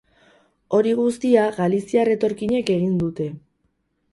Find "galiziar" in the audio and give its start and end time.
1.57-2.11